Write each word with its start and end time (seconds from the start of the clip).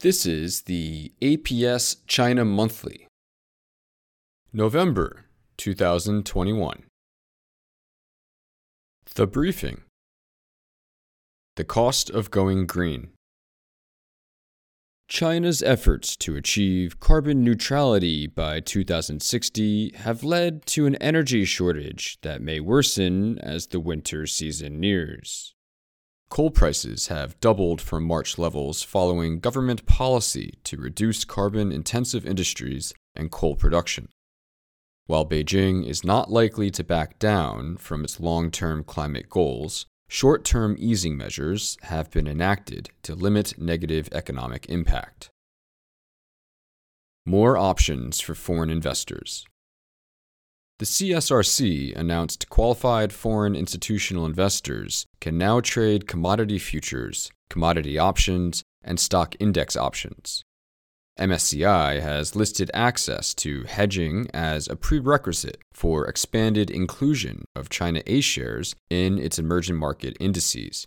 This 0.00 0.24
is 0.24 0.62
the 0.62 1.12
APS 1.20 1.96
China 2.06 2.42
Monthly, 2.42 3.06
November 4.50 5.26
2021. 5.58 6.84
The 9.14 9.26
Briefing 9.26 9.82
The 11.56 11.64
Cost 11.64 12.08
of 12.08 12.30
Going 12.30 12.64
Green. 12.64 13.08
China's 15.06 15.62
efforts 15.62 16.16
to 16.16 16.34
achieve 16.34 16.98
carbon 16.98 17.44
neutrality 17.44 18.26
by 18.26 18.60
2060 18.60 19.96
have 19.96 20.24
led 20.24 20.64
to 20.64 20.86
an 20.86 20.94
energy 20.96 21.44
shortage 21.44 22.16
that 22.22 22.40
may 22.40 22.58
worsen 22.58 23.38
as 23.40 23.66
the 23.66 23.80
winter 23.80 24.26
season 24.26 24.80
nears. 24.80 25.54
Coal 26.30 26.52
prices 26.52 27.08
have 27.08 27.38
doubled 27.40 27.80
from 27.80 28.04
March 28.04 28.38
levels 28.38 28.84
following 28.84 29.40
government 29.40 29.84
policy 29.84 30.54
to 30.62 30.76
reduce 30.76 31.24
carbon 31.24 31.72
intensive 31.72 32.24
industries 32.24 32.94
and 33.16 33.32
coal 33.32 33.56
production. 33.56 34.08
While 35.06 35.26
Beijing 35.26 35.84
is 35.84 36.04
not 36.04 36.30
likely 36.30 36.70
to 36.70 36.84
back 36.84 37.18
down 37.18 37.78
from 37.78 38.04
its 38.04 38.20
long 38.20 38.52
term 38.52 38.84
climate 38.84 39.28
goals, 39.28 39.86
short 40.08 40.44
term 40.44 40.76
easing 40.78 41.16
measures 41.16 41.76
have 41.82 42.12
been 42.12 42.28
enacted 42.28 42.90
to 43.02 43.16
limit 43.16 43.58
negative 43.58 44.08
economic 44.12 44.66
impact. 44.68 45.30
More 47.26 47.58
options 47.58 48.20
for 48.20 48.36
foreign 48.36 48.70
investors. 48.70 49.46
The 50.80 50.86
CSRC 50.86 51.94
announced 51.94 52.48
qualified 52.48 53.12
foreign 53.12 53.54
institutional 53.54 54.24
investors 54.24 55.04
can 55.20 55.36
now 55.36 55.60
trade 55.60 56.08
commodity 56.08 56.58
futures, 56.58 57.30
commodity 57.50 57.98
options, 57.98 58.62
and 58.82 58.98
stock 58.98 59.34
index 59.38 59.76
options. 59.76 60.42
MSCI 61.18 62.00
has 62.00 62.34
listed 62.34 62.70
access 62.72 63.34
to 63.34 63.64
hedging 63.64 64.28
as 64.32 64.68
a 64.68 64.74
prerequisite 64.74 65.58
for 65.74 66.06
expanded 66.06 66.70
inclusion 66.70 67.44
of 67.54 67.68
China 67.68 68.00
A 68.06 68.22
shares 68.22 68.74
in 68.88 69.18
its 69.18 69.38
emerging 69.38 69.76
market 69.76 70.16
indices. 70.18 70.86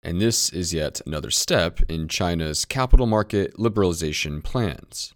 And 0.00 0.20
this 0.20 0.48
is 0.50 0.72
yet 0.72 1.00
another 1.04 1.32
step 1.32 1.80
in 1.88 2.06
China's 2.06 2.64
capital 2.64 3.06
market 3.06 3.54
liberalization 3.56 4.44
plans. 4.44 5.12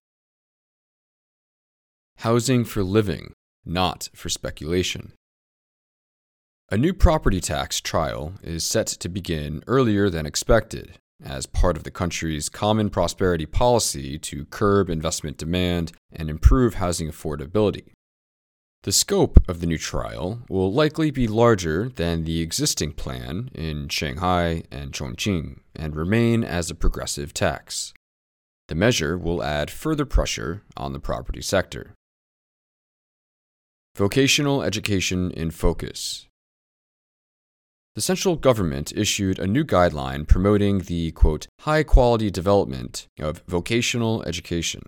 Housing 2.16 2.64
for 2.64 2.82
living 2.82 3.34
not 3.64 4.08
for 4.14 4.28
speculation. 4.28 5.12
A 6.70 6.76
new 6.78 6.94
property 6.94 7.40
tax 7.40 7.80
trial 7.80 8.34
is 8.42 8.64
set 8.64 8.86
to 8.86 9.08
begin 9.08 9.62
earlier 9.66 10.08
than 10.08 10.24
expected 10.24 10.98
as 11.24 11.46
part 11.46 11.76
of 11.76 11.84
the 11.84 11.90
country's 11.90 12.48
common 12.48 12.90
prosperity 12.90 13.46
policy 13.46 14.18
to 14.18 14.44
curb 14.46 14.88
investment 14.90 15.36
demand 15.36 15.92
and 16.10 16.28
improve 16.30 16.74
housing 16.74 17.08
affordability. 17.08 17.92
The 18.84 18.92
scope 18.92 19.38
of 19.48 19.60
the 19.60 19.66
new 19.66 19.78
trial 19.78 20.42
will 20.48 20.72
likely 20.72 21.12
be 21.12 21.28
larger 21.28 21.88
than 21.88 22.24
the 22.24 22.40
existing 22.40 22.92
plan 22.92 23.50
in 23.54 23.88
Shanghai 23.88 24.64
and 24.72 24.92
Chongqing 24.92 25.60
and 25.76 25.94
remain 25.94 26.42
as 26.42 26.68
a 26.68 26.74
progressive 26.74 27.32
tax. 27.32 27.94
The 28.66 28.74
measure 28.74 29.16
will 29.16 29.42
add 29.42 29.70
further 29.70 30.04
pressure 30.04 30.62
on 30.76 30.92
the 30.92 30.98
property 30.98 31.42
sector. 31.42 31.92
Vocational 33.94 34.62
Education 34.62 35.30
in 35.32 35.50
Focus. 35.50 36.26
The 37.94 38.00
central 38.00 38.36
government 38.36 38.90
issued 38.96 39.38
a 39.38 39.46
new 39.46 39.64
guideline 39.64 40.26
promoting 40.26 40.78
the, 40.78 41.10
quote, 41.10 41.46
high 41.60 41.82
quality 41.82 42.30
development 42.30 43.06
of 43.20 43.42
vocational 43.46 44.22
education. 44.22 44.84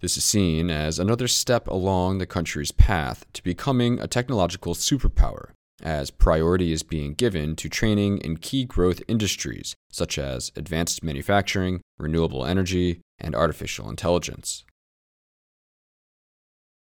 This 0.00 0.18
is 0.18 0.24
seen 0.24 0.70
as 0.70 0.98
another 0.98 1.28
step 1.28 1.66
along 1.66 2.18
the 2.18 2.26
country's 2.26 2.72
path 2.72 3.24
to 3.32 3.42
becoming 3.42 3.98
a 3.98 4.06
technological 4.06 4.74
superpower, 4.74 5.52
as 5.82 6.10
priority 6.10 6.72
is 6.72 6.82
being 6.82 7.14
given 7.14 7.56
to 7.56 7.70
training 7.70 8.18
in 8.18 8.36
key 8.36 8.66
growth 8.66 9.00
industries 9.08 9.74
such 9.90 10.18
as 10.18 10.52
advanced 10.56 11.02
manufacturing, 11.02 11.80
renewable 11.98 12.44
energy, 12.44 13.00
and 13.18 13.34
artificial 13.34 13.88
intelligence. 13.88 14.66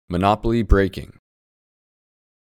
Monopoly 0.09 0.61
breaking. 0.61 1.13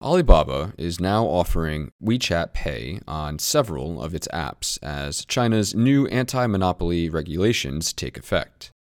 Alibaba 0.02 0.74
is 0.78 1.02
now 1.02 1.26
offering 1.26 1.92
WeChat 2.02 2.54
Pay 2.54 3.02
on 3.06 3.38
several 3.38 4.02
of 4.02 4.16
its 4.16 4.30
apps 4.30 4.80
as 4.82 5.26
China's 5.26 5.76
new 5.76 6.08
anti 6.08 6.48
monopoly 6.48 7.10
regulations 7.10 7.92
take 7.92 8.18
effect. 8.18 8.72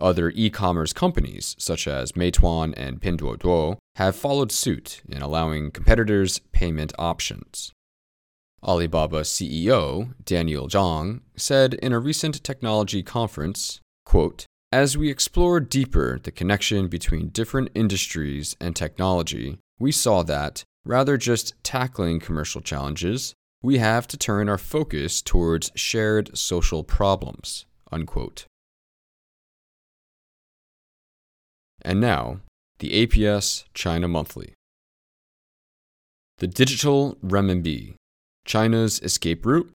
Other 0.00 0.32
e 0.34 0.50
commerce 0.50 0.92
companies, 0.92 1.54
such 1.60 1.86
as 1.86 2.12
Meituan 2.12 2.74
and 2.76 3.00
Pinduoduo, 3.00 3.78
have 3.96 4.16
followed 4.16 4.50
suit 4.50 5.00
in 5.08 5.22
allowing 5.22 5.70
competitors' 5.70 6.40
payment 6.50 6.92
options. 6.98 7.70
Alibaba 8.60 9.20
CEO 9.20 10.12
Daniel 10.24 10.66
Zhang 10.66 11.20
said 11.36 11.74
in 11.74 11.92
a 11.92 12.00
recent 12.00 12.42
technology 12.42 13.04
conference, 13.04 13.80
quote, 14.04 14.44
As 14.72 14.98
we 14.98 15.08
explore 15.08 15.60
deeper 15.60 16.18
the 16.20 16.32
connection 16.32 16.88
between 16.88 17.28
different 17.28 17.70
industries 17.76 18.56
and 18.60 18.74
technology, 18.74 19.58
we 19.78 19.92
saw 19.92 20.22
that, 20.24 20.64
rather 20.84 21.16
just 21.16 21.54
tackling 21.62 22.20
commercial 22.20 22.60
challenges, 22.60 23.34
we 23.62 23.78
have 23.78 24.06
to 24.08 24.16
turn 24.16 24.48
our 24.48 24.58
focus 24.58 25.22
towards 25.22 25.70
shared 25.74 26.36
social 26.36 26.84
problems. 26.84 27.66
Unquote. 27.90 28.46
And 31.82 32.00
now, 32.00 32.40
the 32.80 33.06
APS 33.06 33.64
China 33.74 34.08
Monthly. 34.08 34.54
The 36.38 36.46
Digital 36.46 37.16
Renminbi 37.24 37.94
China's 38.44 39.00
Escape 39.00 39.44
Route 39.44 39.72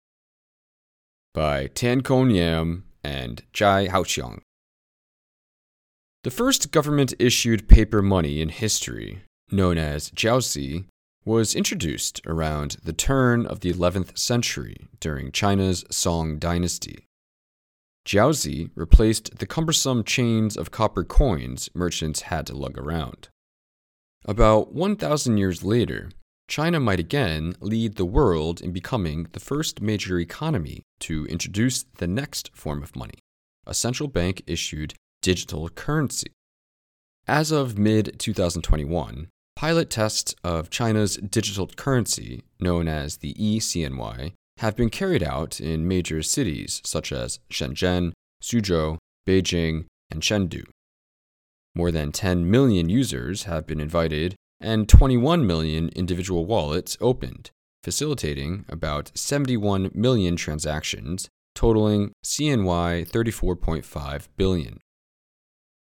by 1.34 1.68
Tan 1.68 2.02
Kong 2.02 2.32
Yam 2.32 2.86
and 3.04 3.44
Zhai 3.54 3.90
Haoqiang. 3.90 4.40
The 6.24 6.32
first 6.32 6.72
government 6.72 7.14
issued 7.18 7.70
paper 7.70 8.02
money 8.02 8.42
in 8.42 8.50
history 8.50 9.22
known 9.52 9.78
as 9.78 10.12
jiaozi, 10.12 10.86
was 11.26 11.56
introduced 11.56 12.22
around 12.26 12.78
the 12.84 12.94
turn 12.94 13.46
of 13.46 13.60
the 13.60 13.72
11th 13.72 14.18
century 14.18 14.88
during 15.00 15.32
China's 15.32 15.84
Song 15.92 16.40
dynasty. 16.40 17.06
Jiaozi 18.08 18.72
replaced 18.76 19.38
the 19.38 19.46
cumbersome 19.46 20.04
chains 20.04 20.58
of 20.58 20.72
copper 20.72 21.04
coins 21.04 21.70
merchants 21.74 22.22
had 22.22 22.48
to 22.48 22.56
lug 22.56 22.78
around. 22.78 23.30
About 24.26 24.74
1,000 24.74 25.38
years 25.38 25.64
later, 25.64 26.10
China 26.48 26.80
might 26.80 27.00
again 27.00 27.56
lead 27.60 27.96
the 27.96 28.06
world 28.06 28.60
in 28.62 28.72
becoming 28.72 29.28
the 29.34 29.40
first 29.40 29.82
major 29.82 30.20
economy 30.20 30.82
to 31.02 31.26
introduce 31.28 31.86
the 31.98 32.08
next 32.08 32.50
form 32.56 32.82
of 32.82 32.96
money, 32.96 33.20
a 33.68 33.74
central 33.74 34.10
bank 34.10 34.42
issued 34.48 34.96
digital 35.22 35.70
currency. 35.70 36.32
As 37.28 37.52
of 37.52 37.78
mid 37.78 38.18
2021, 38.18 39.28
Pilot 39.60 39.90
tests 39.90 40.34
of 40.42 40.70
China's 40.70 41.18
digital 41.18 41.68
currency, 41.68 42.44
known 42.62 42.88
as 42.88 43.18
the 43.18 43.34
eCNY, 43.34 44.32
have 44.60 44.78
been 44.78 44.90
carried 44.90 45.22
out 45.22 45.60
in 45.60 45.86
major 45.86 46.24
cities 46.24 46.82
such 46.86 47.12
as 47.12 47.42
Shenzhen, 47.52 48.14
Suzhou, 48.42 48.98
Beijing, 49.28 49.88
and 50.10 50.22
Chengdu. 50.22 50.64
More 51.76 51.92
than 51.92 52.14
10 52.14 52.50
million 52.50 52.88
users 52.88 53.44
have 53.44 53.68
been 53.68 53.82
invited 53.82 54.34
and 54.62 54.88
21 54.88 55.46
million 55.46 55.90
individual 55.90 56.46
wallets 56.46 56.98
opened, 57.02 57.52
facilitating 57.84 58.64
about 58.70 59.12
71 59.14 59.92
million 59.94 60.38
transactions, 60.38 61.28
totaling 61.54 62.14
CNY 62.24 63.10
34.5 63.10 64.28
billion. 64.38 64.80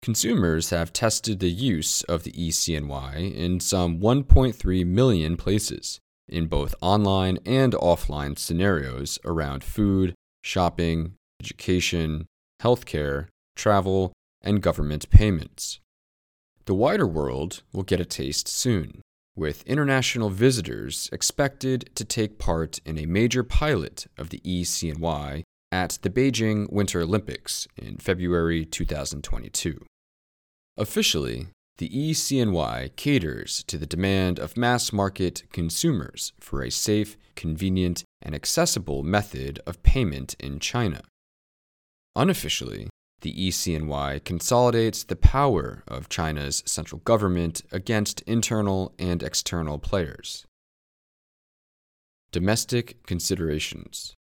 Consumers 0.02 0.70
have 0.70 0.94
tested 0.94 1.40
the 1.40 1.50
use 1.50 2.02
of 2.04 2.22
the 2.22 2.32
eCNY 2.32 3.34
in 3.34 3.60
some 3.60 4.00
1.3 4.00 4.86
million 4.86 5.36
places, 5.36 6.00
in 6.26 6.46
both 6.46 6.74
online 6.80 7.38
and 7.44 7.74
offline 7.74 8.38
scenarios 8.38 9.18
around 9.26 9.62
food, 9.62 10.14
shopping, 10.42 11.14
education, 11.42 12.26
healthcare, 12.62 13.28
travel, 13.56 14.12
and 14.40 14.62
government 14.62 15.10
payments. 15.10 15.80
The 16.64 16.74
wider 16.74 17.06
world 17.06 17.62
will 17.72 17.82
get 17.82 18.00
a 18.00 18.06
taste 18.06 18.48
soon, 18.48 19.02
with 19.36 19.62
international 19.64 20.30
visitors 20.30 21.10
expected 21.12 21.90
to 21.94 22.06
take 22.06 22.38
part 22.38 22.78
in 22.86 22.98
a 22.98 23.04
major 23.04 23.42
pilot 23.42 24.06
of 24.16 24.30
the 24.30 24.40
eCNY 24.40 25.42
at 25.72 25.98
the 26.02 26.10
Beijing 26.10 26.70
Winter 26.72 27.00
Olympics 27.00 27.68
in 27.76 27.96
February 27.98 28.64
2022. 28.64 29.84
Officially, 30.76 31.48
the 31.78 31.88
eCNY 31.88 32.94
caters 32.96 33.64
to 33.64 33.78
the 33.78 33.86
demand 33.86 34.38
of 34.38 34.56
mass 34.56 34.92
market 34.92 35.44
consumers 35.52 36.32
for 36.38 36.62
a 36.62 36.70
safe, 36.70 37.16
convenient, 37.36 38.04
and 38.20 38.34
accessible 38.34 39.02
method 39.02 39.60
of 39.66 39.82
payment 39.82 40.34
in 40.38 40.58
China. 40.58 41.02
Unofficially, 42.16 42.88
the 43.22 43.32
ECNY 43.48 44.24
consolidates 44.24 45.04
the 45.04 45.16
power 45.16 45.82
of 45.86 46.08
China's 46.08 46.62
central 46.66 47.00
government 47.00 47.62
against 47.70 48.22
internal 48.22 48.94
and 48.98 49.22
external 49.22 49.78
players. 49.78 50.46
Domestic 52.32 53.04
considerations. 53.06 54.14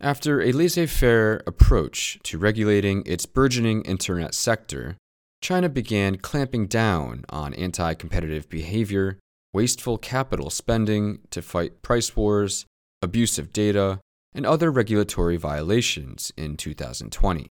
After 0.00 0.42
a 0.42 0.52
laissez 0.52 0.86
faire 0.86 1.42
approach 1.46 2.18
to 2.24 2.38
regulating 2.38 3.02
its 3.06 3.24
burgeoning 3.24 3.82
internet 3.82 4.34
sector, 4.34 4.96
China 5.40 5.68
began 5.68 6.16
clamping 6.16 6.66
down 6.66 7.24
on 7.30 7.54
anti 7.54 7.94
competitive 7.94 8.48
behavior, 8.48 9.18
wasteful 9.54 9.96
capital 9.96 10.50
spending 10.50 11.20
to 11.30 11.40
fight 11.40 11.80
price 11.80 12.14
wars, 12.14 12.66
abusive 13.00 13.52
data, 13.52 14.00
and 14.34 14.44
other 14.44 14.70
regulatory 14.70 15.36
violations 15.36 16.30
in 16.36 16.58
2020. 16.58 17.48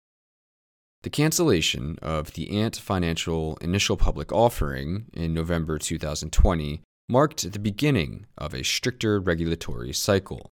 The 1.02 1.10
cancellation 1.10 1.98
of 2.02 2.32
the 2.32 2.50
Ant 2.58 2.76
Financial 2.76 3.56
initial 3.62 3.96
public 3.96 4.32
offering 4.32 5.06
in 5.14 5.32
November 5.32 5.78
2020 5.78 6.82
marked 7.08 7.50
the 7.50 7.58
beginning 7.58 8.26
of 8.36 8.54
a 8.54 8.64
stricter 8.64 9.20
regulatory 9.20 9.92
cycle. 9.92 10.50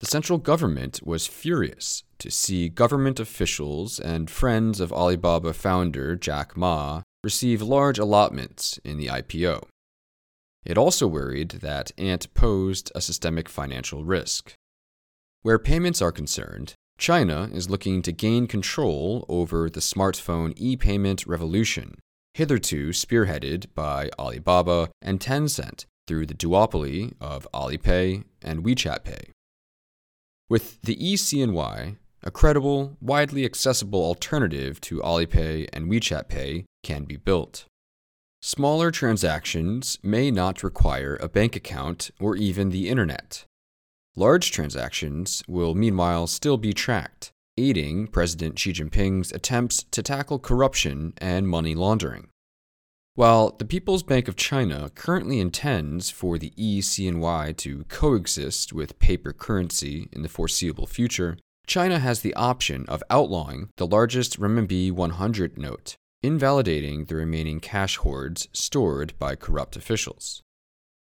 The 0.00 0.06
central 0.06 0.38
government 0.38 1.00
was 1.02 1.26
furious 1.26 2.04
to 2.18 2.30
see 2.30 2.68
government 2.68 3.18
officials 3.18 3.98
and 3.98 4.30
friends 4.30 4.80
of 4.80 4.92
Alibaba 4.92 5.52
founder 5.52 6.16
Jack 6.16 6.56
Ma 6.56 7.02
receive 7.24 7.62
large 7.62 7.98
allotments 7.98 8.78
in 8.84 8.98
the 8.98 9.06
IPO. 9.06 9.64
It 10.64 10.76
also 10.76 11.06
worried 11.06 11.50
that 11.62 11.92
Ant 11.96 12.32
posed 12.34 12.92
a 12.94 13.00
systemic 13.00 13.48
financial 13.48 14.04
risk. 14.04 14.52
Where 15.42 15.58
payments 15.58 16.02
are 16.02 16.12
concerned, 16.12 16.74
China 16.98 17.48
is 17.52 17.70
looking 17.70 18.02
to 18.02 18.12
gain 18.12 18.46
control 18.46 19.24
over 19.28 19.70
the 19.70 19.80
smartphone 19.80 20.52
e 20.56 20.76
payment 20.76 21.26
revolution 21.26 21.96
hitherto 22.36 22.90
spearheaded 22.90 23.64
by 23.74 24.10
Alibaba 24.18 24.90
and 25.00 25.18
Tencent 25.18 25.86
through 26.06 26.26
the 26.26 26.34
duopoly 26.34 27.14
of 27.18 27.48
Alipay 27.54 28.24
and 28.42 28.62
WeChat 28.62 29.04
Pay. 29.04 29.32
With 30.48 30.80
the 30.82 30.94
eCNY, 30.94 31.96
a 32.22 32.30
credible, 32.30 32.96
widely 33.00 33.44
accessible 33.44 34.04
alternative 34.04 34.80
to 34.82 35.00
Alipay 35.00 35.68
and 35.72 35.90
WeChat 35.90 36.28
Pay 36.28 36.66
can 36.84 37.02
be 37.02 37.16
built. 37.16 37.64
Smaller 38.40 38.92
transactions 38.92 39.98
may 40.04 40.30
not 40.30 40.62
require 40.62 41.16
a 41.16 41.28
bank 41.28 41.56
account 41.56 42.12
or 42.20 42.36
even 42.36 42.70
the 42.70 42.88
internet. 42.88 43.44
Large 44.14 44.52
transactions 44.52 45.42
will 45.48 45.74
meanwhile 45.74 46.28
still 46.28 46.58
be 46.58 46.72
tracked, 46.72 47.32
aiding 47.58 48.06
President 48.06 48.56
Xi 48.56 48.72
Jinping's 48.72 49.32
attempts 49.32 49.82
to 49.90 50.00
tackle 50.00 50.38
corruption 50.38 51.12
and 51.18 51.48
money 51.48 51.74
laundering. 51.74 52.28
While 53.16 53.56
the 53.56 53.64
People's 53.64 54.02
Bank 54.02 54.28
of 54.28 54.36
China 54.36 54.90
currently 54.94 55.40
intends 55.40 56.10
for 56.10 56.36
the 56.36 56.50
eCNY 56.50 57.56
to 57.56 57.84
coexist 57.84 58.74
with 58.74 58.98
paper 58.98 59.32
currency 59.32 60.10
in 60.12 60.20
the 60.20 60.28
foreseeable 60.28 60.86
future, 60.86 61.38
China 61.66 61.98
has 61.98 62.20
the 62.20 62.34
option 62.34 62.84
of 62.88 63.02
outlawing 63.08 63.70
the 63.78 63.86
largest 63.86 64.38
renminbi 64.38 64.92
100 64.92 65.56
note, 65.56 65.96
invalidating 66.22 67.06
the 67.06 67.14
remaining 67.14 67.58
cash 67.58 67.96
hoards 67.96 68.48
stored 68.52 69.18
by 69.18 69.34
corrupt 69.34 69.76
officials. 69.76 70.42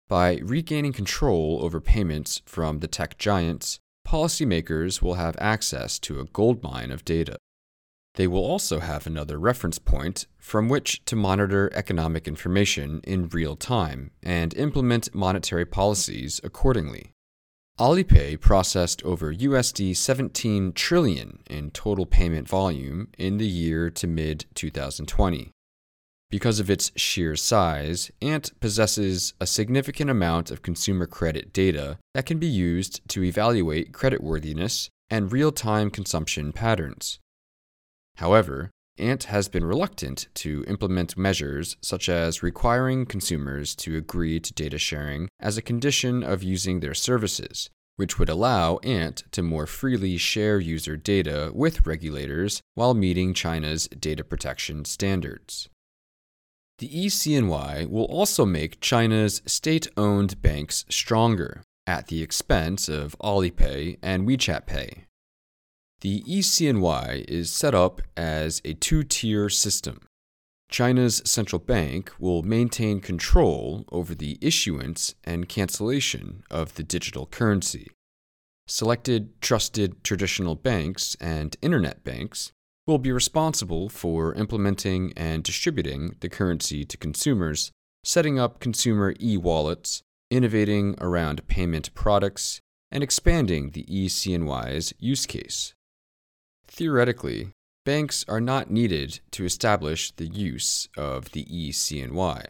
By 0.10 0.42
regaining 0.44 0.92
control 0.92 1.60
over 1.62 1.80
payments 1.80 2.42
from 2.46 2.80
the 2.80 2.90
tech 2.90 3.18
giants, 3.18 3.80
policymakers 4.06 5.02
will 5.02 5.14
have 5.14 5.38
access 5.40 5.98
to 6.00 6.20
a 6.20 6.26
goldmine 6.26 6.92
of 6.92 7.06
data. 7.06 7.38
They 8.16 8.28
will 8.28 8.46
also 8.46 8.80
have 8.80 9.08
another 9.08 9.40
reference 9.40 9.80
point 9.80 10.28
from 10.38 10.70
which 10.70 11.04
to 11.06 11.16
monitor 11.16 11.72
economic 11.74 12.28
information 12.28 13.02
in 13.04 13.30
real 13.30 13.56
time 13.56 14.12
and 14.22 14.54
implement 14.56 15.16
monetary 15.16 15.66
policies 15.66 16.40
accordingly. 16.44 17.12
Alipay 17.80 18.40
processed 18.40 19.02
over 19.04 19.34
USD 19.34 19.98
17 19.98 20.74
trillion 20.74 21.40
in 21.50 21.72
total 21.72 22.06
payment 22.06 22.48
volume 22.48 23.08
in 23.18 23.38
the 23.38 23.48
year 23.48 23.90
to 23.90 24.06
mid 24.06 24.46
2020. 24.54 25.50
Because 26.30 26.60
of 26.60 26.70
its 26.70 26.92
sheer 26.96 27.36
size, 27.36 28.12
Ant 28.22 28.60
possesses 28.60 29.34
a 29.40 29.48
significant 29.48 30.12
amount 30.12 30.52
of 30.52 30.62
consumer 30.62 31.08
credit 31.08 31.52
data 31.52 31.98
that 32.14 32.28
can 32.28 32.38
be 32.38 32.48
used 32.48 33.08
to 33.10 33.24
evaluate 33.24 33.92
creditworthiness 33.92 34.90
and 35.10 35.32
real 35.32 35.52
time 35.52 35.90
consumption 35.90 36.52
patterns. 36.52 37.20
However, 38.18 38.72
Ant 38.98 39.24
has 39.24 39.48
been 39.48 39.66
reluctant 39.66 40.28
to 40.36 40.64
implement 40.68 41.18
measures 41.18 41.78
such 41.82 42.08
as 42.08 42.44
requiring 42.44 43.08
consumers 43.08 43.76
to 43.78 43.98
agree 43.98 44.40
to 44.40 44.54
data 44.54 44.78
sharing 44.78 45.30
as 45.40 45.58
a 45.58 45.64
condition 45.64 46.22
of 46.22 46.44
using 46.44 46.80
their 46.80 46.94
services, 46.94 47.72
which 47.96 48.20
would 48.20 48.30
allow 48.30 48.78
Ant 48.78 49.24
to 49.32 49.42
more 49.42 49.66
freely 49.66 50.18
share 50.18 50.60
user 50.60 50.96
data 50.96 51.52
with 51.56 51.88
regulators 51.88 52.62
while 52.76 52.94
meeting 52.94 53.34
China's 53.34 53.88
data 53.88 54.24
protection 54.24 54.86
standards. 54.86 55.70
The 56.78 56.90
ECNY 56.90 57.90
will 57.90 58.06
also 58.06 58.46
make 58.46 58.82
China's 58.82 59.42
state 59.46 59.88
owned 59.98 60.42
banks 60.42 60.86
stronger 60.90 61.64
at 61.88 62.08
the 62.08 62.22
expense 62.22 62.90
of 62.90 63.16
Alipay 63.20 63.98
and 64.02 64.28
WeChat 64.28 64.66
Pay. 64.66 65.06
The 66.04 66.22
ECNY 66.24 67.24
is 67.30 67.50
set 67.50 67.74
up 67.74 68.02
as 68.18 68.62
a 68.66 68.74
two 68.74 69.04
tier 69.04 69.48
system. 69.48 70.02
China's 70.70 71.22
central 71.24 71.60
bank 71.60 72.12
will 72.20 72.44
maintain 72.44 73.00
control 73.00 73.86
over 73.90 74.14
the 74.14 74.38
issuance 74.42 75.16
and 75.24 75.48
cancellation 75.48 76.44
of 76.52 76.76
the 76.76 76.84
digital 76.84 77.26
currency. 77.26 77.90
Selected 78.68 79.42
trusted 79.42 80.04
traditional 80.04 80.56
banks 80.56 81.16
and 81.22 81.56
internet 81.62 82.04
banks 82.04 82.52
will 82.86 82.98
be 82.98 83.14
responsible 83.14 83.88
for 83.88 84.34
implementing 84.34 85.14
and 85.16 85.42
distributing 85.42 86.18
the 86.20 86.28
currency 86.28 86.84
to 86.84 86.98
consumers, 86.98 87.72
setting 88.04 88.38
up 88.38 88.60
consumer 88.60 89.14
e 89.22 89.38
wallets, 89.38 90.02
innovating 90.30 90.96
around 91.00 91.48
payment 91.48 91.94
products, 91.94 92.60
and 92.92 93.02
expanding 93.04 93.70
the 93.70 93.86
eCNY's 93.86 94.94
use 95.00 95.26
case. 95.26 95.74
Theoretically, 96.76 97.52
banks 97.86 98.26
are 98.28 98.42
not 98.42 98.72
needed 98.72 99.20
to 99.32 99.46
establish 99.46 100.10
the 100.10 100.26
use 100.26 100.90
of 100.98 101.32
the 101.32 101.46
eCNY. 101.46 102.46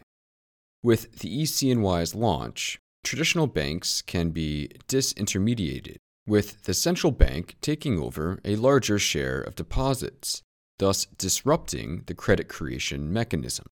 With 0.81 1.19
the 1.19 1.43
eCNY's 1.43 2.15
launch, 2.15 2.79
traditional 3.03 3.47
banks 3.47 4.01
can 4.01 4.29
be 4.29 4.69
disintermediated 4.87 5.97
with 6.25 6.63
the 6.63 6.73
central 6.73 7.11
bank 7.11 7.57
taking 7.59 7.99
over 7.99 8.39
a 8.45 8.55
larger 8.55 8.97
share 8.97 9.41
of 9.41 9.55
deposits, 9.55 10.41
thus 10.79 11.05
disrupting 11.17 12.03
the 12.05 12.15
credit 12.15 12.47
creation 12.47 13.11
mechanism. 13.11 13.65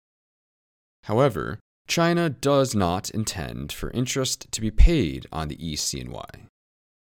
However, 1.03 1.59
China 1.87 2.27
does 2.27 2.73
not 2.73 3.11
intend 3.11 3.71
for 3.71 3.91
interest 3.91 4.51
to 4.51 4.61
be 4.61 4.71
paid 4.71 5.27
on 5.31 5.47
the 5.47 5.57
eCNY. 5.57 6.47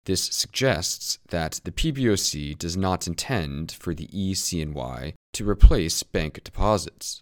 This 0.06 0.24
suggests 0.26 1.20
that 1.30 1.62
the 1.64 1.72
PBOC 1.72 2.58
does 2.58 2.76
not 2.76 3.08
intend 3.08 3.72
for 3.72 3.94
the 3.94 4.08
eCNY 4.08 5.14
to 5.34 5.50
replace 5.50 6.04
bank 6.04 6.44
deposits. 6.44 7.22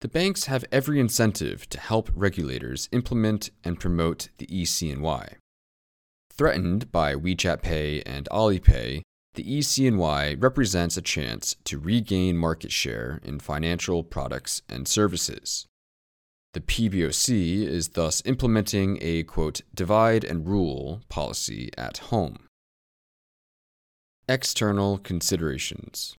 The 0.00 0.08
banks 0.08 0.46
have 0.46 0.64
every 0.72 1.00
incentive 1.00 1.68
to 1.68 1.80
help 1.80 2.10
regulators 2.14 2.88
implement 2.92 3.50
and 3.64 3.78
promote 3.78 4.28
the 4.38 4.46
eCNY. 4.46 5.34
Threatened 6.32 6.90
by 6.90 7.14
WeChat 7.14 7.60
Pay 7.60 8.02
and 8.02 8.26
Alipay, 8.30 9.02
the 9.34 9.44
eCNY 9.44 10.42
represents 10.42 10.96
a 10.96 11.02
chance 11.02 11.56
to 11.64 11.78
regain 11.78 12.36
market 12.36 12.72
share 12.72 13.20
in 13.22 13.40
financial 13.40 14.02
products 14.02 14.62
and 14.68 14.88
services. 14.88 15.66
The 16.52 16.60
PBOC 16.60 17.64
is 17.64 17.90
thus 17.90 18.22
implementing 18.24 18.98
a 19.00 19.22
quote, 19.22 19.60
divide 19.72 20.24
and 20.24 20.48
rule 20.48 21.02
policy 21.08 21.70
at 21.78 21.98
home. 21.98 22.48
External 24.28 24.98
considerations. 24.98 26.16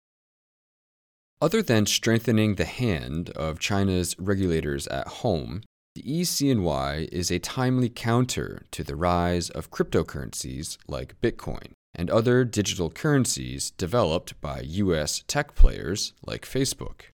Other 1.43 1.63
than 1.63 1.87
strengthening 1.87 2.55
the 2.55 2.65
hand 2.65 3.31
of 3.31 3.59
China's 3.59 4.15
regulators 4.19 4.87
at 4.89 5.09
home, 5.09 5.63
the 5.97 6.03
eCNY 6.03 7.09
is 7.11 7.33
a 7.33 7.41
timely 7.41 7.89
counter 7.89 8.67
to 8.71 8.85
the 8.85 8.95
rise 8.95 9.51
of 9.51 9.71
cryptocurrencies 9.71 10.79
like 10.87 11.21
Bitcoin 11.21 11.73
and 11.95 12.09
other 12.09 12.45
digital 12.45 12.91
currencies 12.91 13.73
developed 13.73 14.41
by 14.41 14.61
US 14.61 15.25
tech 15.27 15.57
players 15.57 16.13
like 16.25 16.47
Facebook. 16.47 17.11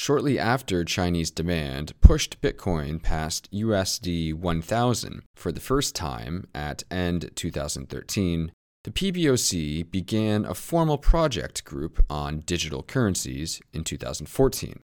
Shortly 0.00 0.38
after 0.38 0.84
Chinese 0.84 1.32
demand 1.32 1.92
pushed 2.00 2.40
Bitcoin 2.40 3.02
past 3.02 3.50
USD 3.50 4.32
1000 4.32 5.22
for 5.34 5.50
the 5.50 5.60
first 5.60 5.96
time 5.96 6.46
at 6.54 6.84
end 6.88 7.32
2013, 7.34 8.52
the 8.84 8.90
PBOC 8.92 9.90
began 9.90 10.44
a 10.44 10.54
formal 10.54 10.98
project 10.98 11.64
group 11.64 12.04
on 12.08 12.42
digital 12.46 12.84
currencies 12.84 13.60
in 13.72 13.82
2014. 13.82 14.78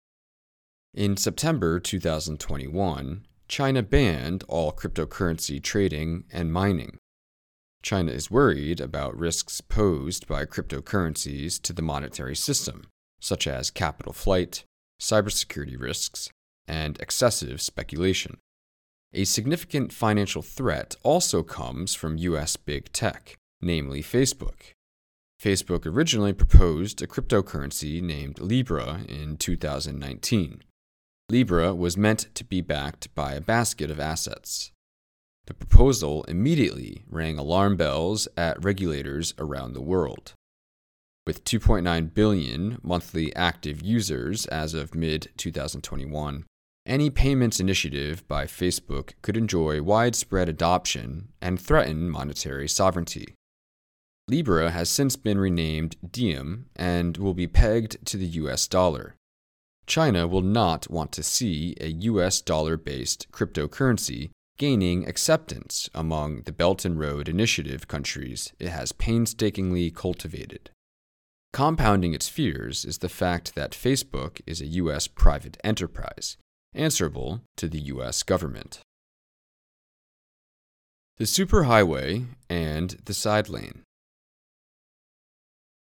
In 0.95 1.17
September 1.17 1.81
2021, 1.81 3.27
China 3.49 3.83
banned 3.83 4.45
all 4.47 4.71
cryptocurrency 4.71 5.61
trading 5.61 6.23
and 6.33 6.53
mining. 6.53 6.99
China 7.83 8.13
is 8.13 8.31
worried 8.31 8.81
about 8.81 9.19
risks 9.19 9.61
posed 9.61 10.29
by 10.29 10.45
cryptocurrencies 10.45 11.61
to 11.63 11.73
the 11.73 11.83
monetary 11.83 12.37
system, 12.37 12.85
such 13.19 13.49
as 13.49 13.73
capital 13.73 14.13
flight, 14.13 14.63
cybersecurity 15.01 15.81
risks, 15.81 16.31
and 16.69 17.01
excessive 17.01 17.61
speculation. 17.61 18.39
A 19.13 19.25
significant 19.25 19.93
financial 19.93 20.43
threat 20.43 20.95
also 21.03 21.43
comes 21.43 21.95
from 21.95 22.17
US 22.19 22.57
big 22.57 22.93
tech, 22.93 23.37
namely 23.61 24.03
Facebook. 24.03 24.73
Facebook 25.43 25.87
originally 25.87 26.33
proposed 26.33 27.03
a 27.03 27.07
cryptocurrency 27.07 28.01
named 28.03 28.39
Libra 28.39 29.01
in 29.09 29.37
2019. 29.37 30.63
Libra 31.31 31.75
was 31.75 31.97
meant 31.97 32.29
to 32.35 32.45
be 32.45 32.61
backed 32.61 33.13
by 33.15 33.33
a 33.33 33.41
basket 33.41 33.91
of 33.91 33.99
assets. 33.99 34.71
The 35.47 35.55
proposal 35.55 36.25
immediately 36.25 37.05
rang 37.09 37.39
alarm 37.39 37.77
bells 37.77 38.29
at 38.37 38.63
regulators 38.63 39.35
around 39.39 39.73
the 39.73 39.81
world. 39.81 40.35
With 41.31 41.45
2.9 41.45 42.13
billion 42.13 42.79
monthly 42.83 43.33
active 43.37 43.81
users 43.83 44.47
as 44.47 44.75
of 44.75 44.97
mid 44.97 45.29
2021, 45.37 46.45
any 46.85 47.09
payments 47.09 47.61
initiative 47.61 48.27
by 48.27 48.47
Facebook 48.47 49.13
could 49.23 49.37
enjoy 49.37 49.81
widespread 49.81 50.49
adoption 50.49 51.29
and 51.41 51.61
threaten 51.61 52.11
monetary 52.11 52.69
sovereignty. 52.69 53.37
Libra 54.27 54.73
has 54.73 54.91
since 54.91 55.15
been 55.15 55.39
renamed 55.39 55.95
Diem 56.05 56.67
and 56.75 57.17
will 57.17 57.35
be 57.35 57.47
pegged 57.47 58.05
to 58.07 58.17
the 58.17 58.27
US 58.43 58.67
dollar. 58.67 59.15
China 59.87 60.27
will 60.27 60.43
not 60.43 60.91
want 60.91 61.13
to 61.13 61.23
see 61.23 61.77
a 61.81 61.91
US 62.11 62.41
dollar 62.41 62.77
based 62.77 63.31
cryptocurrency 63.31 64.31
gaining 64.59 65.09
acceptance 65.09 65.89
among 65.95 66.43
the 66.43 66.53
Belt 66.53 66.85
and 66.85 66.99
Road 66.99 67.29
Initiative 67.29 67.87
countries 67.87 68.53
it 68.59 68.71
has 68.71 68.91
painstakingly 68.91 69.93
cultivated. 69.93 70.71
Compounding 71.53 72.15
its 72.15 72.29
fears 72.29 72.85
is 72.85 72.99
the 72.99 73.09
fact 73.09 73.55
that 73.55 73.73
Facebook 73.73 74.41
is 74.47 74.61
a 74.61 74.67
US 74.67 75.09
private 75.09 75.57
enterprise, 75.65 76.37
answerable 76.75 77.41
to 77.57 77.67
the 77.69 77.81
US 77.95 78.23
government. 78.23 78.81
The 81.19 81.25
superhighway 81.25 82.27
and 82.49 82.91
the 83.05 83.15
side 83.15 83.49
lane. 83.49 83.83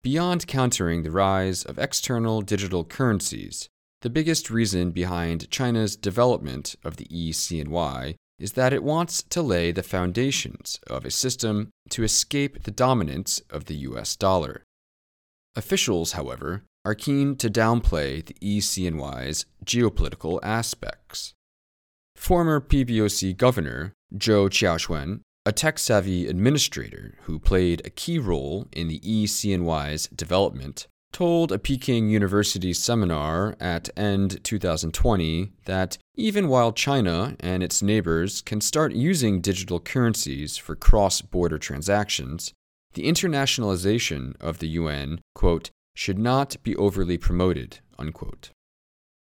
Beyond 0.03 0.48
countering 0.48 1.03
the 1.03 1.12
rise 1.12 1.63
of 1.63 1.77
external 1.77 2.41
digital 2.41 2.84
currencies, 2.84 3.70
the 4.01 4.10
biggest 4.10 4.50
reason 4.50 4.89
behind 4.89 5.51
China's 5.51 5.96
development 5.96 6.75
of 6.84 6.98
the 6.98 7.06
eCNY 7.06 8.15
is 8.39 8.53
that 8.53 8.74
it 8.74 8.84
wants 8.84 9.22
to 9.22 9.44
lay 9.44 9.72
the 9.72 9.84
foundations 9.84 10.80
of 10.88 11.06
a 11.06 11.12
system 11.12 11.70
to 11.91 12.03
escape 12.03 12.63
the 12.63 12.72
dominance 12.72 13.39
of 13.51 13.65
the 13.65 13.75
US 13.75 14.15
dollar. 14.15 14.63
Officials, 15.55 16.13
however, 16.13 16.63
are 16.86 16.96
keen 16.96 17.36
to 17.36 17.50
downplay 17.50 18.25
the 18.25 18.36
eCNY's 18.36 19.46
geopolitical 19.65 20.39
aspects. 20.41 21.34
Former 22.15 22.62
PBOC 22.62 23.36
Governor 23.36 23.93
Zhou 24.15 24.50
Xiaochuan, 24.50 25.22
a 25.46 25.51
tech 25.51 25.77
savvy 25.79 26.27
administrator 26.27 27.17
who 27.24 27.39
played 27.39 27.81
a 27.84 27.89
key 27.89 28.17
role 28.20 28.67
in 28.72 28.88
the 28.88 29.00
eCNY's 29.00 30.08
development, 30.08 30.88
told 31.12 31.51
a 31.51 31.60
Peking 31.60 32.10
University 32.10 32.74
seminar 32.74 33.55
at 33.60 33.89
end 33.98 34.41
2020 34.43 35.51
that 35.65 35.98
even 36.15 36.48
while 36.48 36.72
China 36.72 37.36
and 37.39 37.62
its 37.62 37.81
neighbors 37.81 38.41
can 38.41 38.62
start 38.62 38.93
using 38.93 39.41
digital 39.41 39.79
currencies 39.79 40.58
for 40.58 40.75
cross 40.75 41.22
border 41.22 41.58
transactions, 41.58 42.53
the 42.94 43.04
internationalization 43.04 44.36
of 44.42 44.60
the 44.60 44.68
yuan, 44.68 45.20
quote, 45.36 45.70
should 45.96 46.20
not 46.20 46.56
be 46.64 46.76
overly 46.76 47.18
promoted, 47.18 47.80
unquote. 47.98 48.52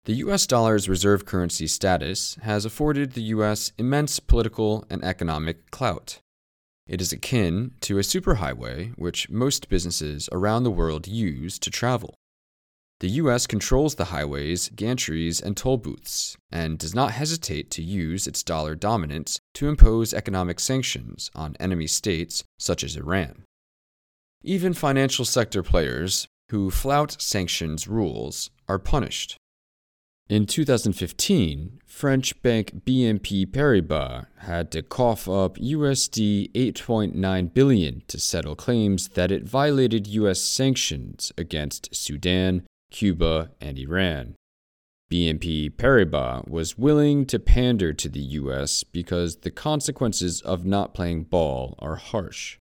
The 0.05 0.15
US 0.15 0.47
dollar's 0.47 0.89
reserve 0.89 1.25
currency 1.25 1.67
status 1.67 2.37
has 2.43 2.65
afforded 2.65 3.13
the 3.13 3.35
US 3.35 3.73
immense 3.77 4.21
political 4.21 4.85
and 4.89 5.03
economic 5.03 5.71
clout. 5.71 6.21
It 6.87 7.01
is 7.01 7.13
akin 7.13 7.73
to 7.81 7.99
a 7.99 8.03
superhighway 8.03 8.97
which 8.97 9.29
most 9.29 9.69
businesses 9.69 10.29
around 10.31 10.63
the 10.63 10.71
world 10.71 11.09
use 11.09 11.59
to 11.59 11.71
travel. 11.71 12.15
The 13.01 13.11
US 13.23 13.47
controls 13.47 13.97
the 13.97 14.07
highways, 14.07 14.71
gantries, 14.71 15.43
and 15.43 15.57
toll 15.57 15.77
booths, 15.77 16.37
and 16.51 16.79
does 16.79 16.95
not 16.95 17.11
hesitate 17.11 17.71
to 17.73 17.83
use 17.83 18.27
its 18.27 18.43
dollar 18.43 18.75
dominance 18.75 19.39
to 19.55 19.69
impose 19.69 20.15
economic 20.15 20.61
sanctions 20.61 21.31
on 21.35 21.57
enemy 21.59 21.89
states 21.89 22.45
such 22.59 22.85
as 22.85 22.97
Iran. 22.97 23.43
Even 24.49 24.75
financial 24.75 25.25
sector 25.25 25.61
players 25.61 26.29
who 26.51 26.71
flout 26.71 27.21
sanctions 27.21 27.89
rules 27.89 28.51
are 28.69 28.79
punished. 28.79 29.37
In 30.29 30.47
2015, 30.47 31.81
French 31.85 32.41
bank 32.43 32.85
BNP 32.85 33.47
Paribas 33.47 34.27
had 34.39 34.71
to 34.71 34.83
cough 34.83 35.29
up 35.29 35.57
USD 35.57 36.53
8.9 36.53 37.55
billion 37.55 38.03
to 38.07 38.21
settle 38.21 38.55
claims 38.55 39.09
that 39.09 39.33
it 39.33 39.43
violated 39.43 40.07
US 40.07 40.41
sanctions 40.41 41.33
against 41.37 41.93
Sudan, 41.93 42.63
Cuba, 42.93 43.51
and 43.61 43.77
Iran. 43.77 44.37
BNP 45.11 45.73
Paribas 45.73 46.49
was 46.49 46.79
willing 46.79 47.27
to 47.27 47.41
pander 47.41 47.93
to 47.93 48.09
the 48.09 48.21
US 48.21 48.85
because 48.85 49.39
the 49.39 49.51
consequences 49.51 50.41
of 50.41 50.65
not 50.65 50.95
playing 50.95 51.25
ball 51.25 51.75
are 51.81 51.97
harsh. 51.97 52.59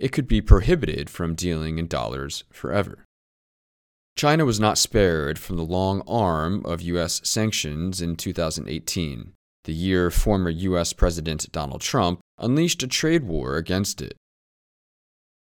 It 0.00 0.12
could 0.12 0.26
be 0.26 0.40
prohibited 0.40 1.10
from 1.10 1.34
dealing 1.34 1.78
in 1.78 1.86
dollars 1.86 2.44
forever. 2.50 3.04
China 4.16 4.46
was 4.46 4.58
not 4.58 4.78
spared 4.78 5.38
from 5.38 5.56
the 5.56 5.62
long 5.62 6.02
arm 6.08 6.62
of 6.64 6.80
U.S. 6.80 7.20
sanctions 7.22 8.00
in 8.00 8.16
2018, 8.16 9.34
the 9.64 9.74
year 9.74 10.10
former 10.10 10.48
U.S. 10.48 10.94
President 10.94 11.52
Donald 11.52 11.82
Trump 11.82 12.20
unleashed 12.38 12.82
a 12.82 12.86
trade 12.86 13.24
war 13.24 13.56
against 13.56 14.00
it. 14.00 14.16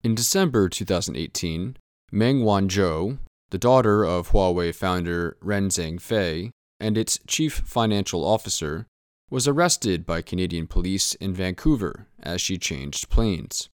In 0.03 0.15
December 0.15 0.69
2018, 0.69 1.75
Meng 2.13 2.41
Wanzhou, 2.41 3.17
the 3.49 3.57
daughter 3.57 4.05
of 4.05 4.29
Huawei 4.29 4.73
founder 4.73 5.35
Ren 5.41 5.67
Zhengfei 5.67 6.51
and 6.79 6.97
its 6.97 7.19
chief 7.27 7.55
financial 7.65 8.23
officer, 8.23 8.87
was 9.29 9.49
arrested 9.49 10.05
by 10.05 10.21
Canadian 10.21 10.67
police 10.67 11.13
in 11.15 11.33
Vancouver 11.33 12.07
as 12.21 12.39
she 12.39 12.57
changed 12.57 13.09
planes. 13.09 13.69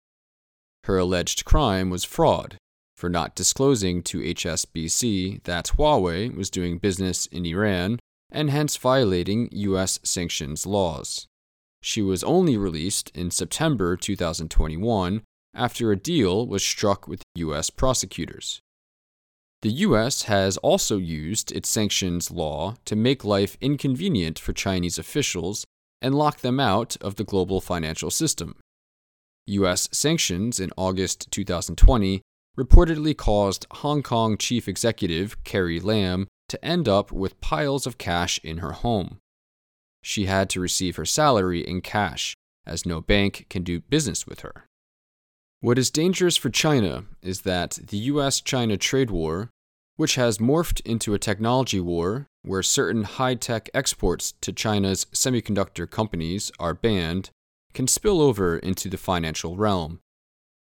Her 0.86 0.98
alleged 0.98 1.44
crime 1.44 1.90
was 1.90 2.04
fraud 2.04 2.58
for 2.96 3.10
not 3.10 3.34
disclosing 3.34 4.04
to 4.04 4.20
HSBC 4.20 5.42
that 5.42 5.72
Huawei 5.76 6.32
was 6.32 6.48
doing 6.48 6.78
business 6.78 7.26
in 7.26 7.44
Iran 7.44 7.98
and 8.30 8.50
hence 8.50 8.76
violating 8.76 9.48
U.S. 9.50 9.98
sanctions 10.04 10.64
laws. 10.64 11.26
She 11.82 12.02
was 12.02 12.22
only 12.22 12.56
released 12.56 13.10
in 13.16 13.32
September 13.32 13.96
2021 13.96 15.22
after 15.54 15.90
a 15.90 15.96
deal 15.96 16.46
was 16.46 16.62
struck 16.62 17.08
with 17.08 17.22
U.S. 17.34 17.68
prosecutors. 17.68 18.60
The 19.62 19.72
U.S. 19.88 20.22
has 20.22 20.56
also 20.58 20.98
used 20.98 21.50
its 21.50 21.68
sanctions 21.68 22.30
law 22.30 22.76
to 22.84 22.94
make 22.94 23.24
life 23.24 23.56
inconvenient 23.60 24.38
for 24.38 24.52
Chinese 24.52 24.98
officials 24.98 25.64
and 26.00 26.14
lock 26.14 26.42
them 26.42 26.60
out 26.60 26.96
of 27.00 27.16
the 27.16 27.24
global 27.24 27.60
financial 27.60 28.12
system. 28.12 28.54
U.S. 29.46 29.88
sanctions 29.92 30.58
in 30.60 30.70
August 30.76 31.30
2020 31.30 32.22
reportedly 32.58 33.16
caused 33.16 33.66
Hong 33.70 34.02
Kong 34.02 34.36
chief 34.36 34.66
executive 34.66 35.42
Carrie 35.44 35.80
Lam 35.80 36.26
to 36.48 36.64
end 36.64 36.88
up 36.88 37.12
with 37.12 37.40
piles 37.40 37.86
of 37.86 37.98
cash 37.98 38.38
in 38.42 38.58
her 38.58 38.72
home. 38.72 39.18
She 40.02 40.26
had 40.26 40.48
to 40.50 40.60
receive 40.60 40.96
her 40.96 41.04
salary 41.04 41.66
in 41.66 41.80
cash, 41.80 42.34
as 42.66 42.86
no 42.86 43.00
bank 43.00 43.46
can 43.50 43.62
do 43.62 43.80
business 43.80 44.26
with 44.26 44.40
her. 44.40 44.64
What 45.60 45.78
is 45.78 45.90
dangerous 45.90 46.36
for 46.36 46.50
China 46.50 47.04
is 47.22 47.42
that 47.42 47.78
the 47.88 47.98
US 47.98 48.40
China 48.40 48.76
trade 48.76 49.10
war, 49.10 49.50
which 49.96 50.14
has 50.14 50.38
morphed 50.38 50.80
into 50.84 51.14
a 51.14 51.18
technology 51.18 51.80
war 51.80 52.26
where 52.42 52.62
certain 52.62 53.02
high 53.04 53.34
tech 53.34 53.68
exports 53.74 54.34
to 54.40 54.52
China's 54.52 55.06
semiconductor 55.06 55.90
companies 55.90 56.52
are 56.60 56.74
banned, 56.74 57.30
can 57.76 57.86
spill 57.86 58.22
over 58.22 58.56
into 58.56 58.88
the 58.88 58.96
financial 58.96 59.54
realm. 59.54 60.00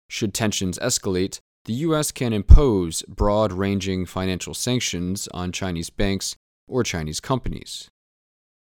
Should 0.08 0.32
tensions 0.32 0.78
escalate, 0.78 1.40
the 1.64 1.72
US 1.88 2.12
can 2.12 2.32
impose 2.32 3.02
broad 3.02 3.52
ranging 3.52 4.06
financial 4.06 4.54
sanctions 4.54 5.28
on 5.34 5.50
Chinese 5.50 5.90
banks 5.90 6.36
or 6.68 6.84
Chinese 6.84 7.18
companies. 7.18 7.88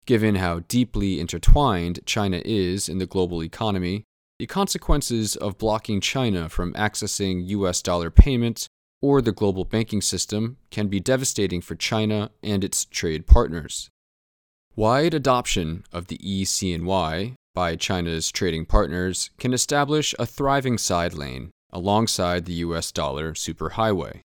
Given 0.07 0.37
how 0.37 0.61
deeply 0.69 1.19
intertwined 1.19 1.99
China 2.07 2.41
is 2.45 2.89
in 2.89 2.99
the 2.99 3.07
global 3.07 3.43
economy, 3.43 4.05
the 4.39 4.47
consequences 4.47 5.35
of 5.35 5.59
blocking 5.59 6.01
China 6.01 6.49
from 6.49 6.73
accessing 6.75 7.45
US 7.49 7.83
dollar 7.83 8.09
payments 8.09 8.69
or 9.03 9.21
the 9.21 9.33
global 9.33 9.65
banking 9.65 10.01
system 10.01 10.59
can 10.71 10.87
be 10.87 11.01
devastating 11.01 11.61
for 11.61 11.75
China 11.75 12.31
and 12.45 12.63
its 12.63 12.85
trade 12.85 13.27
partners. 13.27 13.91
Wide 14.77 15.13
adoption 15.13 15.83
of 15.93 16.07
the 16.07 16.19
ECNY 16.19 17.35
by 17.59 17.75
China's 17.75 18.31
trading 18.31 18.65
partners 18.65 19.31
can 19.37 19.53
establish 19.53 20.15
a 20.17 20.25
thriving 20.25 20.79
side 20.79 21.13
lane 21.13 21.51
alongside 21.73 22.45
the 22.45 22.61
US 22.65 22.93
dollar 22.93 23.33
superhighway. 23.33 24.21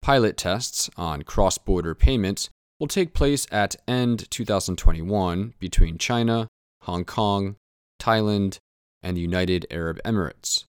Pilot 0.00 0.36
tests 0.36 0.88
on 0.96 1.24
cross 1.24 1.58
border 1.58 1.92
payments 1.92 2.48
will 2.78 2.86
take 2.86 3.12
place 3.12 3.48
at 3.50 3.74
end 3.88 4.30
2021 4.30 5.54
between 5.58 5.98
China, 5.98 6.46
Hong 6.82 7.04
Kong, 7.04 7.56
Thailand, 8.00 8.58
and 9.02 9.16
the 9.16 9.22
United 9.22 9.66
Arab 9.68 9.98
Emirates. 10.04 10.66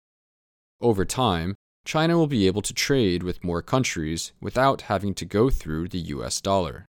Over 0.81 1.05
time, 1.05 1.53
China 1.85 2.17
will 2.17 2.25
be 2.25 2.47
able 2.47 2.63
to 2.63 2.73
trade 2.73 3.21
with 3.21 3.43
more 3.43 3.61
countries 3.61 4.31
without 4.41 4.89
having 4.89 5.13
to 5.13 5.25
go 5.25 5.51
through 5.51 5.89
the 5.89 6.05
US 6.15 6.41
dollar. 6.41 6.87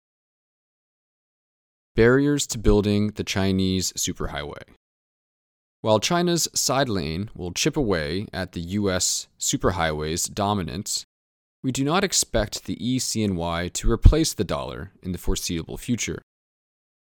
Barriers 1.93 2.47
to 2.47 2.57
building 2.57 3.07
the 3.15 3.23
Chinese 3.23 3.91
superhighway. 3.93 4.63
While 5.81 5.99
China's 5.99 6.47
side 6.53 6.87
lane 6.87 7.29
will 7.35 7.51
chip 7.51 7.75
away 7.75 8.27
at 8.31 8.53
the 8.53 8.61
US 8.61 9.27
superhighway's 9.37 10.23
dominance, 10.23 11.05
we 11.61 11.73
do 11.73 11.83
not 11.83 12.05
expect 12.05 12.63
the 12.63 12.77
ECNY 12.77 13.73
to 13.73 13.91
replace 13.91 14.33
the 14.33 14.45
dollar 14.45 14.93
in 15.03 15.11
the 15.11 15.17
foreseeable 15.17 15.77
future. 15.77 16.21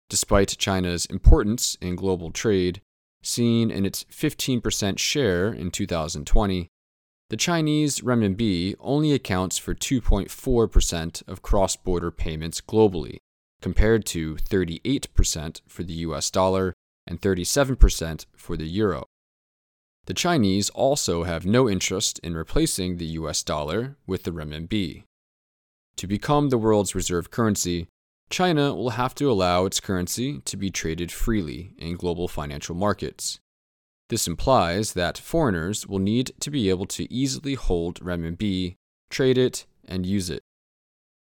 Despite 0.08 0.56
China's 0.56 1.04
importance 1.06 1.76
in 1.82 1.94
global 1.94 2.30
trade, 2.30 2.80
seen 3.22 3.70
in 3.70 3.84
its 3.84 4.04
15% 4.04 4.98
share 4.98 5.52
in 5.52 5.70
2020, 5.70 6.68
the 7.28 7.36
Chinese 7.36 8.00
renminbi 8.00 8.74
only 8.80 9.12
accounts 9.12 9.58
for 9.58 9.74
2.4% 9.74 11.28
of 11.28 11.42
cross 11.42 11.76
border 11.76 12.10
payments 12.10 12.62
globally, 12.62 13.18
compared 13.60 14.04
to 14.06 14.36
38% 14.36 15.60
for 15.66 15.82
the 15.82 15.92
US 15.94 16.30
dollar 16.30 16.74
and 17.06 17.20
37% 17.20 18.26
for 18.36 18.56
the 18.56 18.66
euro. 18.66 19.06
The 20.06 20.14
Chinese 20.14 20.70
also 20.70 21.24
have 21.24 21.44
no 21.44 21.68
interest 21.68 22.18
in 22.20 22.34
replacing 22.34 22.96
the 22.96 23.06
US 23.20 23.42
dollar 23.42 23.96
with 24.06 24.22
the 24.22 24.30
renminbi. 24.30 25.04
To 25.96 26.06
become 26.06 26.48
the 26.48 26.58
world's 26.58 26.94
reserve 26.94 27.30
currency, 27.30 27.88
China 28.30 28.74
will 28.74 28.90
have 28.90 29.14
to 29.16 29.30
allow 29.30 29.64
its 29.64 29.80
currency 29.80 30.40
to 30.44 30.56
be 30.56 30.70
traded 30.70 31.10
freely 31.10 31.72
in 31.78 31.96
global 31.96 32.28
financial 32.28 32.74
markets. 32.74 33.40
This 34.08 34.26
implies 34.26 34.92
that 34.94 35.18
foreigners 35.18 35.86
will 35.86 35.98
need 35.98 36.32
to 36.40 36.50
be 36.50 36.70
able 36.70 36.86
to 36.86 37.12
easily 37.12 37.54
hold 37.54 38.00
renminbi, 38.00 38.76
trade 39.10 39.36
it, 39.36 39.66
and 39.86 40.06
use 40.06 40.30
it. 40.30 40.42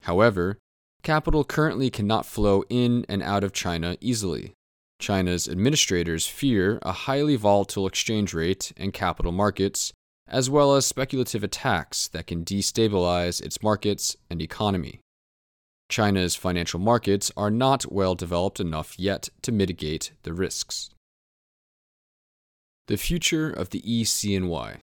However, 0.02 0.58
capital 1.02 1.44
currently 1.44 1.90
cannot 1.90 2.26
flow 2.26 2.64
in 2.68 3.04
and 3.08 3.22
out 3.22 3.44
of 3.44 3.52
China 3.52 3.96
easily. 4.00 4.54
China's 4.98 5.48
administrators 5.48 6.26
fear 6.26 6.78
a 6.82 6.92
highly 6.92 7.36
volatile 7.36 7.86
exchange 7.86 8.34
rate 8.34 8.72
and 8.76 8.92
capital 8.92 9.32
markets, 9.32 9.92
as 10.28 10.50
well 10.50 10.76
as 10.76 10.86
speculative 10.86 11.42
attacks 11.42 12.06
that 12.08 12.26
can 12.26 12.44
destabilize 12.44 13.40
its 13.40 13.62
markets 13.62 14.16
and 14.28 14.42
economy. 14.42 15.00
China's 15.88 16.36
financial 16.36 16.78
markets 16.78 17.32
are 17.36 17.50
not 17.50 17.90
well 17.90 18.14
developed 18.14 18.60
enough 18.60 18.98
yet 18.98 19.28
to 19.42 19.50
mitigate 19.50 20.12
the 20.22 20.32
risks. 20.32 20.90
The 22.86 22.96
future 22.96 23.50
of 23.50 23.70
the 23.70 23.82
ECNY. 23.82 24.78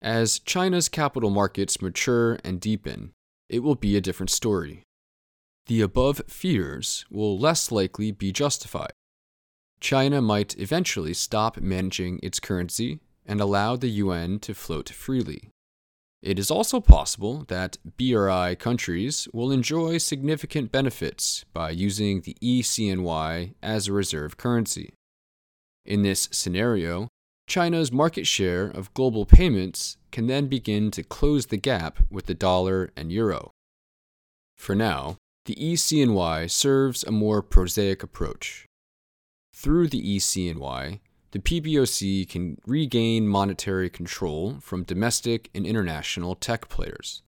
As 0.00 0.38
China's 0.38 0.88
capital 0.88 1.30
markets 1.30 1.80
mature 1.80 2.38
and 2.44 2.60
deepen, 2.60 3.12
it 3.54 3.62
will 3.62 3.74
be 3.86 3.96
a 3.96 4.06
different 4.06 4.30
story 4.30 4.84
the 5.66 5.80
above 5.80 6.20
fears 6.28 7.04
will 7.10 7.38
less 7.38 7.72
likely 7.72 8.10
be 8.10 8.32
justified. 8.32 8.92
China 9.80 10.20
might 10.20 10.58
eventually 10.58 11.14
stop 11.14 11.58
managing 11.58 12.20
its 12.22 12.40
currency 12.40 13.00
and 13.26 13.40
allow 13.40 13.76
the 13.76 13.88
yuan 13.88 14.38
to 14.40 14.54
float 14.54 14.90
freely. 14.90 15.50
It 16.22 16.38
is 16.38 16.50
also 16.50 16.80
possible 16.80 17.44
that 17.48 17.76
BRI 17.98 18.54
countries 18.56 19.28
will 19.32 19.52
enjoy 19.52 19.98
significant 19.98 20.72
benefits 20.72 21.44
by 21.52 21.70
using 21.70 22.22
the 22.22 22.36
ECNY 22.42 23.54
as 23.62 23.88
a 23.88 23.92
reserve 23.92 24.36
currency. 24.36 24.94
In 25.84 26.02
this 26.02 26.28
scenario, 26.32 27.08
China's 27.46 27.92
market 27.92 28.26
share 28.26 28.64
of 28.66 28.94
global 28.94 29.26
payments 29.26 29.98
can 30.14 30.28
then 30.28 30.46
begin 30.46 30.92
to 30.92 31.02
close 31.02 31.46
the 31.46 31.56
gap 31.56 31.98
with 32.08 32.26
the 32.26 32.34
dollar 32.34 32.92
and 32.96 33.10
euro. 33.10 33.50
For 34.56 34.76
now, 34.76 35.16
the 35.46 35.56
ECNY 35.56 36.48
serves 36.48 37.02
a 37.02 37.10
more 37.10 37.42
prosaic 37.42 38.04
approach. 38.04 38.64
Through 39.52 39.88
the 39.88 40.16
ECNY, 40.16 41.00
the 41.32 41.38
PBOC 41.40 42.28
can 42.28 42.58
regain 42.64 43.26
monetary 43.26 43.90
control 43.90 44.58
from 44.60 44.84
domestic 44.84 45.50
and 45.52 45.66
international 45.66 46.36
tech 46.36 46.68
players. 46.68 47.24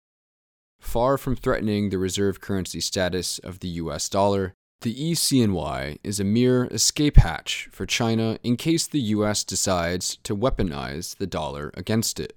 Far 0.82 1.17
from 1.17 1.38
threatening 1.38 1.89
the 1.89 1.98
reserve 1.98 2.41
currency 2.41 2.82
status 2.82 3.39
of 3.39 3.62
the 3.62 3.69
US 3.69 4.10
dollar, 4.10 4.56
the 4.82 4.93
ECNY 4.93 6.00
is 6.04 6.19
a 6.19 6.26
mere 6.26 6.65
escape 6.65 7.15
hatch 7.15 7.69
for 7.72 7.86
China 7.86 8.38
in 8.43 8.58
case 8.58 8.86
the 8.86 9.13
US 9.15 9.46
decides 9.46 10.17
to 10.24 10.36
weaponize 10.36 11.15
the 11.15 11.28
dollar 11.28 11.72
against 11.78 12.19
it. 12.19 12.36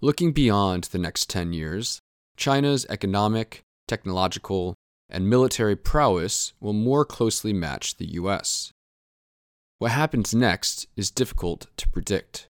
Looking 0.00 0.32
beyond 0.32 0.84
the 0.84 0.98
next 0.98 1.30
10 1.30 1.52
years, 1.52 2.00
China's 2.36 2.84
economic, 2.90 3.62
technological, 3.86 4.74
and 5.08 5.30
military 5.30 5.76
prowess 5.76 6.52
will 6.60 6.72
more 6.72 7.04
closely 7.04 7.52
match 7.52 7.96
the 7.96 8.12
US. 8.14 8.72
What 9.78 9.92
happens 9.92 10.34
next 10.34 10.86
is 10.96 11.10
difficult 11.10 11.66
to 11.76 11.88
predict. 11.88 12.48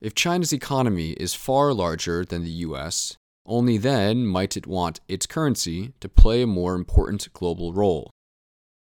If 0.00 0.14
China's 0.14 0.52
economy 0.52 1.10
is 1.12 1.34
far 1.34 1.74
larger 1.74 2.24
than 2.24 2.44
the 2.44 2.62
US, 2.66 3.16
only 3.44 3.78
then 3.78 4.26
might 4.26 4.56
it 4.56 4.66
want 4.66 5.00
its 5.08 5.26
currency 5.26 5.94
to 6.00 6.08
play 6.08 6.42
a 6.42 6.46
more 6.46 6.74
important 6.74 7.32
global 7.32 7.72
role. 7.72 8.10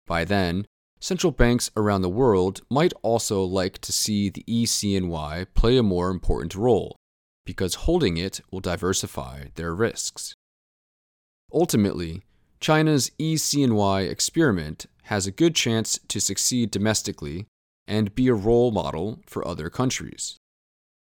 By 0.06 0.26
then, 0.26 0.66
central 1.00 1.32
banks 1.32 1.72
around 1.76 2.02
the 2.02 2.10
world 2.10 2.62
might 2.70 2.94
also 3.02 3.44
like 3.44 3.80
to 3.80 3.92
see 3.92 4.30
the 4.30 4.44
ECNY 4.48 5.48
play 5.56 5.78
a 5.78 5.84
more 5.84 6.10
important 6.10 6.54
role, 6.54 6.96
because 7.46 7.86
holding 7.86 8.18
it 8.18 8.42
will 8.52 8.60
diversify 8.60 9.46
their 9.56 9.74
risks. 9.74 10.34
Ultimately, 11.54 12.22
China's 12.60 13.12
ECNY 13.20 14.10
experiment 14.10 14.86
has 15.04 15.26
a 15.26 15.32
good 15.32 15.56
chance 15.56 16.00
to 16.08 16.22
succeed 16.22 16.72
domestically 16.72 17.48
and 17.88 18.16
be 18.16 18.28
a 18.28 18.34
role 18.34 18.72
model 18.72 19.20
for 19.26 19.46
other 19.46 19.70
countries. 19.70 20.38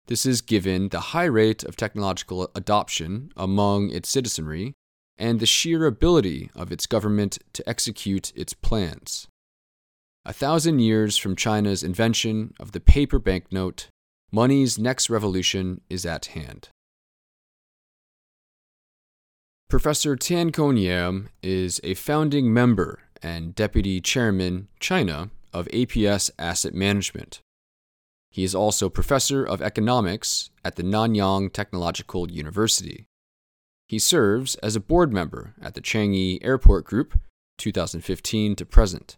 This 0.06 0.24
is 0.24 0.40
given 0.40 0.88
the 0.88 1.12
high 1.12 1.26
rate 1.26 1.62
of 1.64 1.76
technological 1.76 2.50
adoption 2.54 3.32
among 3.36 3.90
its 3.90 4.08
citizenry 4.08 4.74
and 5.18 5.38
the 5.38 5.46
sheer 5.46 5.84
ability 5.86 6.50
of 6.54 6.72
its 6.72 6.86
government 6.86 7.38
to 7.52 7.68
execute 7.68 8.32
its 8.34 8.54
plans. 8.54 9.28
A 10.24 10.32
thousand 10.32 10.78
years 10.78 11.16
from 11.16 11.36
China's 11.36 11.82
invention 11.82 12.54
of 12.58 12.72
the 12.72 12.80
paper 12.80 13.18
banknote, 13.18 13.88
money's 14.32 14.78
next 14.78 15.10
revolution 15.10 15.80
is 15.90 16.06
at 16.06 16.26
hand. 16.26 16.70
Professor 19.68 20.16
Tan 20.16 20.52
Kong 20.52 21.28
is 21.42 21.80
a 21.84 21.94
founding 21.94 22.52
member 22.52 23.00
and 23.22 23.54
deputy 23.54 24.00
chairman, 24.00 24.68
China, 24.80 25.30
of 25.52 25.66
APS 25.68 26.30
Asset 26.38 26.74
Management. 26.74 27.40
He 28.30 28.44
is 28.44 28.54
also 28.54 28.88
professor 28.88 29.44
of 29.44 29.60
economics 29.60 30.50
at 30.64 30.76
the 30.76 30.82
Nanyang 30.82 31.52
Technological 31.52 32.30
University. 32.30 33.06
He 33.88 33.98
serves 33.98 34.54
as 34.56 34.74
a 34.74 34.80
board 34.80 35.12
member 35.12 35.54
at 35.60 35.74
the 35.74 35.82
Changi 35.82 36.38
Airport 36.42 36.86
Group 36.86 37.18
2015 37.58 38.56
to 38.56 38.64
present. 38.64 39.16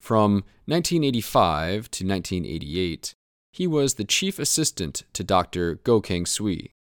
From 0.00 0.44
1985 0.66 1.90
to 1.90 2.06
1988, 2.06 3.14
he 3.52 3.66
was 3.66 3.94
the 3.94 4.04
chief 4.04 4.38
assistant 4.38 5.04
to 5.12 5.24
Dr. 5.24 5.76
Goh 5.76 6.02
Keng 6.02 6.26
Swee, 6.26 6.72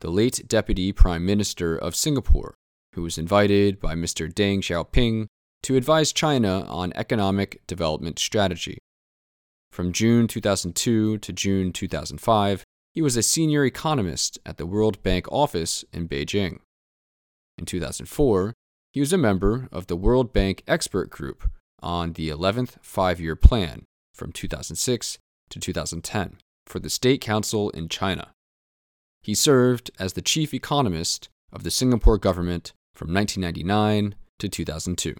the 0.00 0.10
late 0.10 0.46
Deputy 0.46 0.92
Prime 0.92 1.24
Minister 1.24 1.76
of 1.76 1.96
Singapore, 1.96 2.54
who 2.94 3.02
was 3.02 3.18
invited 3.18 3.80
by 3.80 3.94
Mr. 3.94 4.32
Deng 4.32 4.58
Xiaoping 4.58 5.26
to 5.62 5.76
advise 5.76 6.12
China 6.12 6.64
on 6.68 6.92
economic 6.94 7.66
development 7.66 8.18
strategy. 8.18 8.78
From 9.72 9.92
June 9.92 10.28
2002 10.28 11.18
to 11.18 11.32
June 11.32 11.72
2005, 11.72 12.64
he 12.94 13.02
was 13.02 13.16
a 13.16 13.22
senior 13.22 13.64
economist 13.64 14.38
at 14.44 14.56
the 14.56 14.66
World 14.66 15.02
Bank 15.02 15.26
office 15.30 15.84
in 15.92 16.08
Beijing. 16.08 16.58
In 17.56 17.64
2004, 17.64 18.54
he 18.92 19.00
was 19.00 19.12
a 19.12 19.18
member 19.18 19.68
of 19.70 19.86
the 19.86 19.96
World 19.96 20.32
Bank 20.32 20.62
Expert 20.66 21.10
Group 21.10 21.50
on 21.80 22.14
the 22.14 22.28
11th 22.28 22.76
Five 22.82 23.20
Year 23.20 23.36
Plan 23.36 23.84
from 24.14 24.32
2006 24.32 25.18
to 25.50 25.60
2010 25.60 26.38
for 26.66 26.78
the 26.78 26.90
State 26.90 27.20
Council 27.20 27.70
in 27.70 27.88
China. 27.88 28.32
He 29.22 29.34
served 29.34 29.90
as 29.98 30.12
the 30.12 30.22
chief 30.22 30.54
economist 30.54 31.28
of 31.52 31.62
the 31.62 31.70
Singapore 31.70 32.18
government 32.18 32.72
from 32.94 33.12
1999 33.12 34.14
to 34.38 34.48
2002. 34.48 35.14